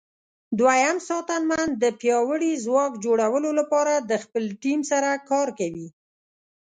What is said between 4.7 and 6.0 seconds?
سره کار کوي.